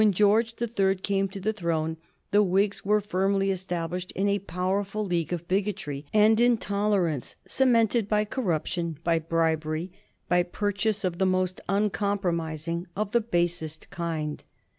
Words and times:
When 0.03 0.13
George 0.13 0.55
the 0.55 0.65
Third 0.65 1.03
came 1.03 1.27
to 1.27 1.39
the 1.39 1.53
throne 1.53 1.97
the 2.31 2.41
Whigs 2.41 2.83
were 2.83 3.01
firmly 3.01 3.51
established 3.51 4.11
in 4.13 4.27
a 4.27 4.39
powerful 4.39 5.05
league 5.05 5.31
of 5.31 5.47
bigotry 5.47 6.07
and 6.11 6.39
in 6.39 6.57
tolerance, 6.57 7.35
cemented 7.45 8.09
by 8.09 8.25
corruption, 8.25 8.97
by 9.03 9.19
bribery, 9.19 9.91
by 10.27 10.41
purchase 10.41 11.03
of 11.03 11.19
the 11.19 11.27
most 11.27 11.61
uncompromising, 11.69 12.87
of 12.95 13.11
the 13.11 13.21
basest 13.21 13.91
kind. 13.91 14.43